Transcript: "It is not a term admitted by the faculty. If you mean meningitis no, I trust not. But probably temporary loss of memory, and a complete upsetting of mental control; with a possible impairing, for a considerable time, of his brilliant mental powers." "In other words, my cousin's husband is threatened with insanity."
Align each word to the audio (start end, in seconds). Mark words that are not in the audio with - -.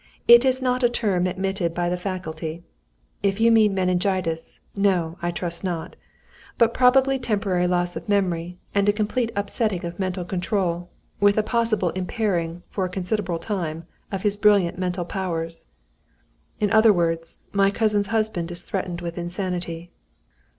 "It 0.27 0.43
is 0.43 0.63
not 0.63 0.81
a 0.81 0.89
term 0.89 1.27
admitted 1.27 1.75
by 1.75 1.87
the 1.87 1.95
faculty. 1.95 2.63
If 3.21 3.39
you 3.39 3.51
mean 3.51 3.75
meningitis 3.75 4.59
no, 4.75 5.19
I 5.21 5.29
trust 5.29 5.63
not. 5.63 5.95
But 6.57 6.73
probably 6.73 7.19
temporary 7.19 7.67
loss 7.67 7.95
of 7.95 8.09
memory, 8.09 8.57
and 8.73 8.89
a 8.89 8.93
complete 8.93 9.31
upsetting 9.35 9.85
of 9.85 9.99
mental 9.99 10.25
control; 10.25 10.89
with 11.19 11.37
a 11.37 11.43
possible 11.43 11.91
impairing, 11.91 12.63
for 12.71 12.83
a 12.83 12.89
considerable 12.89 13.37
time, 13.37 13.85
of 14.11 14.23
his 14.23 14.37
brilliant 14.37 14.75
mental 14.79 15.05
powers." 15.05 15.67
"In 16.59 16.71
other 16.71 16.91
words, 16.91 17.41
my 17.53 17.69
cousin's 17.69 18.07
husband 18.07 18.49
is 18.49 18.63
threatened 18.63 19.01
with 19.01 19.19
insanity." 19.19 19.91